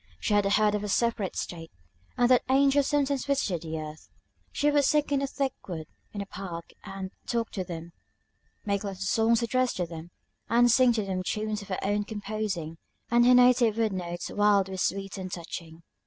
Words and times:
She 0.19 0.33
had 0.33 0.45
heard 0.53 0.73
of 0.73 0.83
a 0.83 0.87
separate 0.89 1.35
state, 1.35 1.71
and 2.17 2.27
that 2.31 2.41
angels 2.49 2.87
sometimes 2.87 3.23
visited 3.27 3.61
this 3.61 3.77
earth. 3.79 4.09
She 4.51 4.71
would 4.71 4.83
sit 4.83 5.11
in 5.11 5.21
a 5.21 5.27
thick 5.27 5.53
wood 5.67 5.85
in 6.11 6.21
the 6.21 6.25
park, 6.25 6.71
and 6.83 7.11
talk 7.27 7.51
to 7.51 7.63
them; 7.63 7.91
make 8.65 8.83
little 8.83 8.99
songs 8.99 9.43
addressed 9.43 9.77
to 9.77 9.85
them, 9.85 10.09
and 10.49 10.71
sing 10.71 10.91
them 10.93 11.21
to 11.21 11.31
tunes 11.31 11.61
of 11.61 11.67
her 11.67 11.77
own 11.83 12.03
composing; 12.05 12.77
and 13.11 13.27
her 13.27 13.35
native 13.35 13.77
wood 13.77 13.93
notes 13.93 14.31
wild 14.31 14.69
were 14.69 14.77
sweet 14.77 15.19
and 15.19 15.31
touching. 15.31 15.83